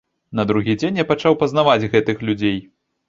[0.37, 2.57] На другі дзень я пачаў пазнаваць гэтых людзей.